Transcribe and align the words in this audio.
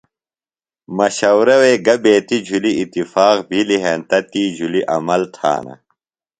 مشورہ 0.97 1.55
وے 1.61 1.73
گہ 1.85 1.95
بیتیۡ 2.03 2.43
جُھلیۡ 2.47 2.77
اتفاق 2.79 3.35
بِھلیۡ 3.49 3.83
ہینتہ 3.83 4.19
تی 4.31 4.43
جُھلیۡ 4.55 4.87
عمل 4.95 5.21
تھانہ۔ 5.35 5.73